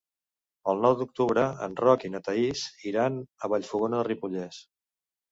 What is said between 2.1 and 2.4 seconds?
na